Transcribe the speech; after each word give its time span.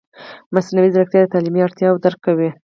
مصنوعي 0.55 0.89
ځیرکتیا 0.93 1.19
د 1.23 1.31
تعلیمي 1.33 1.61
اړتیاوو 1.63 2.01
درک 2.03 2.19
کوي. 2.27 2.49